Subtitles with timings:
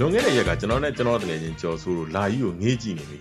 [0.00, 3.18] လွန်ခဲ့တဲ့ရက်ကကျွန်တော်နဲ့ကျွန်တော်တကယ်ချင်းကြော်ဆိုးလို့လာကြီးကိုငေးကြည့်နေပြီ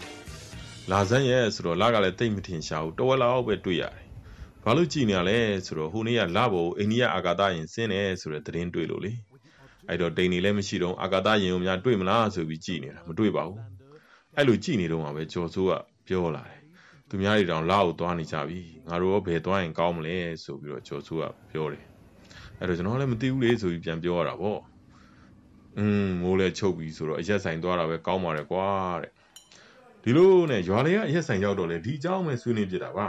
[0.91, 4.05] လာစမ်းရဲ့ဆိုတော့လာကလည်းတိတ်မထင်ရှားဘူးတဝက်လောက်ပဲတွေ့ရတယ်
[4.63, 9.11] ဘာလို့ကြည်နေရလဲဆိုတော့ဟိုနေ့ကလာဖို့အိန္ဒိယအာကာသယင်ဆင်းတယ်ဆိုတဲ့သတင်းတွေ့လို့လေ
[9.87, 13.59] အဲ့တော့ဒိန်နေလည်းမရှိတော့အာကာသယင်ကိုများတွေ့မလားဆိုပြီးကြည်နေတာမတွေ့ပါဘူး
[14.35, 15.71] အဲ့လိုကြည်နေတော့မှပဲကျော်စိုးက
[16.07, 16.59] ပြောလာတယ်
[17.09, 21.83] သူများတွေတောင်လာကိုသွားနေကြပြီငါတို့ရောဘယ်သွားရင်ကောင်းမလဲဆိုပြီးတော့ကျော်စိုးကပြောတယ်
[22.59, 24.59] အဲ့တော့ကျွန်တော်လည်းမသိဘူးလေဆိုပြီးပြန်ပြောရတာပေါ့
[25.77, 28.67] อืมမိုးလဲချုပ်ပြီဆိုတော့အရက်ဆိုင်သွားတာပဲကောင်းပါတယ်ကွာ
[29.01, 29.11] တဲ့
[30.03, 33.07] ဒီလိုနဲ့ရွာလေးကအရက်ဆိုင်ရောက်တော့လေဒီအကြောင်းပဲဆွေးနွေးပြတာပါ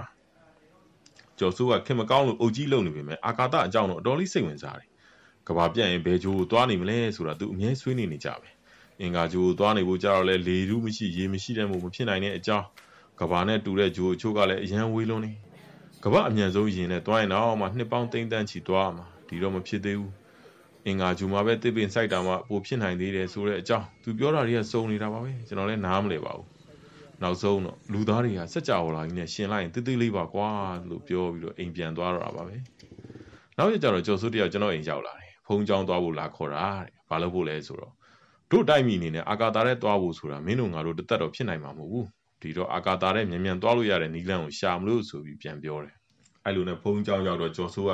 [1.39, 4.89] ကျော်စိုးကခင်မကောင်းလို့အုပ်ကြီးလုံနေပြီမဲ့အာကာသအကြောင်းတော့အတော်လေးစိတ်ဝင်စားတယ်
[5.49, 8.49] ကဘာပြန့်ရင်ဘယ်ဂျိုးကိုသွားနေမလဲဆိုတာသူအမြဲဆွေးနွေးနေကြပဲ
[9.01, 12.67] အင်္ဂါဂျိုးကိုသွားနေဖို့ကြတော့လေလေရူးမရှိရေမရှိတဲ့မှုမဖြစ်နိုင်တဲ့အကြောင်း
[13.21, 15.33] ကဘာနဲ့တူတဲ့ဂျိုးအချို့ကလည်းအရန်ဝေးလွန်းနေ
[16.05, 20.13] ကဘာအမြန်ဆုံးရင်နဲ့သွားရင်တော့မှနှစ်ပေါင်းသိန်းတန်းချီသွားမှာဒီတော့မဖြစ်သေးဘူး
[20.87, 26.47] အင်္ဂါဂျူမှာပဲတစ်ပင်စိုက်တာမှပိုဖြစ်နိုင်သေးတယ်ဆိုတဲ့အကြောင်းသူပြောတာတွေကစုံနေတာပါပဲကျွန်တော်လည်းနားမလည်ပါဘူး
[27.23, 30.49] နောက်ဆုံးတော့လူသားတွေကစက်ကြဝဠာကြီးနဲ့ရှင်လိုက်ရင်တိတိလေးပါကွာ
[30.91, 32.57] လို့ပြောပြီးတော့အိမ်ပြန်သွားတော့တာပါပဲ
[33.57, 37.93] နောက်ရကြတော့ကျော်စိုးတယောက်ကျွန်တော်အိမ်ရောက်လာတယ်ဖုံးချောင်းသွားဖို့လာခေါ်တာတဲ့ဘာလို့ဖို့လဲဆိုတော့
[38.51, 42.07] တို့တိုက်မိအနေနဲ့အာကာတာထဲသွားဖို့ဆိုတာမင်းတို့ငါတို့တသက်တော့ဖြစ်နိုင်မှာမဟုတ်ဘူး
[42.43, 45.95] ဒီတော့အာကာတာထဲမြန်မြန်သွားလို့ရတဲ့နီလန်းကိုရှာမလို့ဆိုပြီးပြန်ပြောတယ်
[46.45, 47.93] အဲ့လိုနဲ့ဖုံးချောင်းရောက်တော့ကျော်စိုးက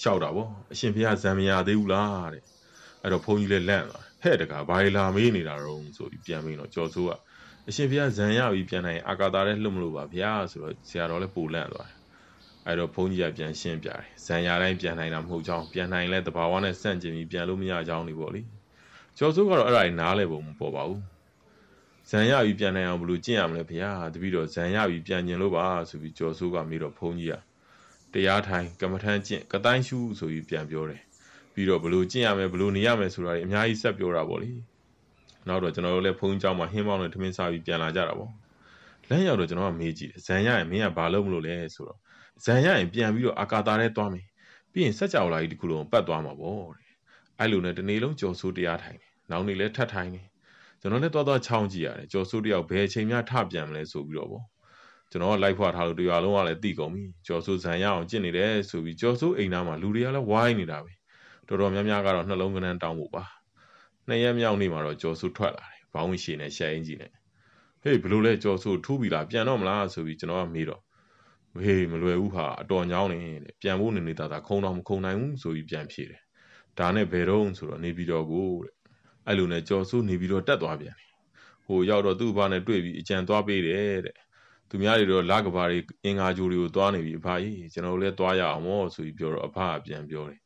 [0.00, 2.42] ရှောက်တာဗောအရှင်ဘုရားဇံမရသေးဘူးလားတဲ့
[3.02, 7.12] အဲ့တော့ဘုန်းကြီးလည်းလန့်သွားဟဲ့တကာဘာလာမေးနေတာတော့ဆိုပြီးပြန်ပြီးတော့ကြော်စိုးက
[7.68, 11.96] အရှင်ဘုရားဇံရပြီးပြန်နိုင်အာကာတာလည်းလှုပ်မလို့ပါဗျာဆိုတော့ဆရာတော်လည်းပူလန့်သွားတယ်
[12.66, 18.42] အဲ့တော့ဘုန်းကြီးကပြန်ရှင်းပြတယ်ဇံရတိုင်းပြန်နိုင်တာမဟုတ်ကြောင်းပြန်နိုင်လဲတဘာဝနဲ့ဆန့်ကျင်ပြီးပြန်လို့မရကြောင်းနေပေါ့လေ
[19.18, 21.02] ကျော်စိုးကတော့အဲ့ဒါကြီးနားလဲပုံမပေါ်ပါဘူး
[22.10, 27.36] ဇံရပြီးပြန်နိုင်အောင်ဘယ်လိုကျင့်ရမလဲဗျာတပည့်တော်ဇံရပြီးပြန်ကျင်လို့ပါဆိုပြီးကျော်စိုးကမေးတော့ဘုန်းကြီးက
[28.13, 31.01] တရားထိုင်ကမ္မထမ်းကျင့်ကတိုင်းရှုဆိုပြီးပြန်ပြောတယ်
[31.53, 34.51] ပြီးတော့ဘလို့ကျင့်ရမယ်ဘလို့နေရမယ်ဆိုတာတွေအများကြီးဆက်ပြောတာပေါ့လေ
[35.47, 38.31] နောက်တော့ကျွန်တော်တို့လည်းဖုန်းเจ้าမှာဟင်းပေါင်းနဲ့ထမင်းစားပြီးပြန်လာကြတာပေါ့
[39.09, 41.99] လမ်းရောက်တော့ကျွန်တော်ကမေးကြည့်တယ်ဇန်ရရင်မင်းကဘာလုပ်မလို့လဲဆိုတော့
[42.43, 44.25] ဇန်ရရင်ပြန်ပြီးတော့အာကာတာထဲသွားမယ်
[44.71, 46.87] ပြီးရင်စက်ကြောလာကြီးတစ်ခုလုံးပတ်သွားမှာပေါ့တဲ့
[47.39, 50.27] အဲ့လိုနဲ့တနေ့လုံးကြော်ဆိုးတရားထိုင်တယ်နောက်နေ့လည်းထပ်ထိုင်တယ်
[50.81, 54.45] ကျွန်တော်လည်းသွားသွားချောင်းကြည့်ရတယ်ကြော်ဆိုးတယောက်ဘယ်အချိန်မှထပြန်မလဲဆိုပြီးတော့ပေါ့
[55.12, 60.92] ကျွန်တော်ကလိုက်ဖွာထားလို့တရားလုံးကလည်းတိကုန်ပြီကြော်ဆိုးဇံရအောင်ကျင့်နေတယ်ဆိုပြီးကြော်ဆိုးအိမ်သားမှာလူတွေကလည်းဝိုင်းနေတာပဲ
[61.48, 63.24] တော်တော်များများကတော့နှလုံးကနန်းတောင်းဖို့ပါ
[64.08, 67.10] နှစ်ရက်မြောက်နေ့မှာတော့ကြော်ဆိုးထွက်လာတယ်ဘောင်းဝင်ရှည်နဲ့ရှယ်အင်ကြီးနဲ့
[67.82, 70.80] ဟေးဘလို့လဲကြော်ဆိုးထူးပြီလားပြန်တော့မလားဆိုပြီးကျွန်တော်ကမေးတော့
[71.64, 76.20] ဟေးမလွယ်ဘူးဟာအတော်ညောင်းနေတဲ့ပြန်ဖို့နေနေတာသာခုံတော့မခုံနိုင်ဘူးဆိုပြီးပြန်ဖြေတယ်
[76.78, 78.74] ဒါနဲ့ဘယ်တော့ဆိုတော့နေပြီးတော့ကိုတဲ့
[79.26, 81.10] အဲ့လိုနဲ့ကြော်ဆိုးနေပြီးတော့တက်သွားပြန်တယ်
[81.66, 84.16] ဟိုရောက်တော့သူ့ဘာနဲ့တွေ့ပြီးအကြံသွားပေးတယ်တဲ့
[84.72, 90.40] သူများတွေတော့လကဘာတွေအင်္ဂါဂျိုတွေကိုသွားနေပြီအဖကြီးကျွန်တော်လည်းသွားရအောင်မောဆိုပြီးပြောတော့အဖကပြန်ပြောတယ်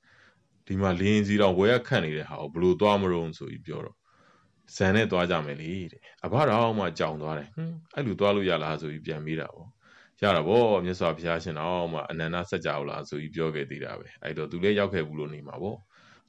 [0.67, 3.97] ဒီမှာလင်းစီတော့ဝဲခန့်နေတဲ့ဟာကိုဘလို့သွားမလို့ဆိုပြီးပြောတော့
[4.77, 9.69] ဇန်နဲ့သွားကြမယ်လေတဲ့အဖတော်မှကြောင်သွားတယ်ဟွန်းအဲ့လိုသွားလို့ရလားဆိုပြီးပြန်မေးတာပေါ့
[10.23, 15.77] ရတာဗောမြတ်စွာဘုရားရှင်တော်မှအနန္တစัจ java လားဆိုပြီးပြောခဲ့သေးတာပဲအဲ့တော့သူလည်းရောက်ခဲ့ဘူးလို့နေမှာဗော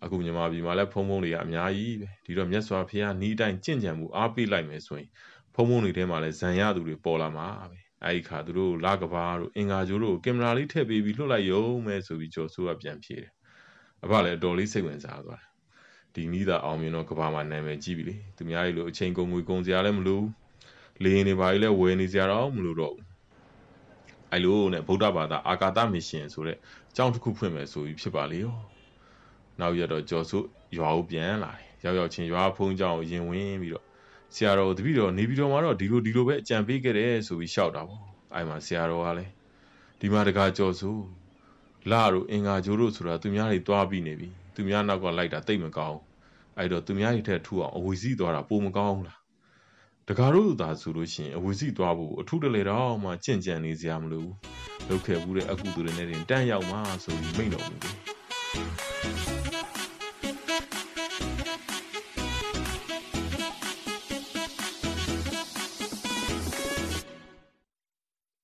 [0.03, 5.09] အခုမြန်မာပြည်မှာလည်းဖုံဖုံတွေကအများကြီးပဲဒီတော့မြတ်စွာဘုရားဤတိုင်းကြင့်ကြံမှုအားပေးလိုက်မယ်ဆိုရင်
[5.53, 13.31] ဖုံဖုံတွေထဲမှာလည်းဇံရသူတွေပေါ်လာမှာပဲ အဲ့ဒီခါသူတို့လာကဘာတို့အင်္ဂါကျိုးတို့ကင်မရာလေးထည့်ပေးပြီးလွှတ်လိုက်ရုံပဲဆိုပြီးကျော်ဆိုးကပြန်ဖြေတယ်
[14.03, 15.47] အဖလည်းအတော်လေးစိတ်ဝင်စားသွားတယ်
[16.13, 20.31] ဒီနီးသာအောင်မြင်တော့ကဘာမှာနာမည်ကြီးပြီလေသူများကြီးလို့အချိန်ကုန်ငွေကုန်စရာလည်းမလိုဘူး
[21.03, 23.05] လေရင်တွေဘာကြီးလဲဝယ်နေစရာတော့မလိုတော့ဘူး
[24.31, 28.57] အဲ့လိုနဲ့ဗုဒ္ဓဘာသာအာကာသမစ်ရှင်ဆိုတဲ့အကြောင်းတစ်ခုဖွင့်မယ်ဆိုပြီးဖြစ်ပါလေရော
[29.59, 30.37] နောက်ရတော့ကျော်စု
[30.77, 33.86] ရွာကိုပြန်လာတယ်ရောက်ရောက်ချင်းရွာဖုံးကြောင်ရင်ဝင်ပြီးတော့
[34.35, 38.01] ဆရာတော်တပည့်တော်နေပြီးတော့မှတော့ဒီလိုဒီလိုပဲအကြံပေးခဲ့တယ်ဆိုပြီးရှောက်တာပေါ့
[38.33, 39.31] အဲ့မှာဆရာတော်ကလည်း
[39.99, 40.91] ဒီမှာတကားကြော်စု
[41.91, 45.99] လာတို့အင်္ဂါဂျိုးတို့ဆိုတာသူများတွေတွားပြီးနေပြီသူများနောက်ကလိုက်တာတိတ်မကောင်း
[46.57, 49.19] အဲ့တော့သူများတွေထက်ထူအောင်အဝီစီသွားတာပိုမကောင်းလား
[50.07, 54.35] တကားတို့သာဆိုလို့ရှိရင်အဝီစီသွားဖို့အထုတလေတော့မှကြင့်ကြံနေစရာမလိုဘူး
[54.89, 57.95] လုပ်ခဲ့ဘူးတဲ့အကူသူတွေနဲ့တင်တန်းရောက်မှဆိုပြီးမိန့်တော်မူတယ်